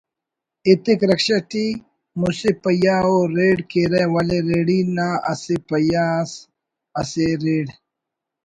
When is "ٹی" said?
1.49-1.65